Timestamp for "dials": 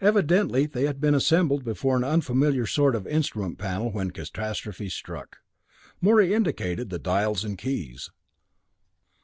6.98-7.44